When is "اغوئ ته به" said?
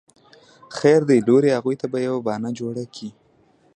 1.57-1.99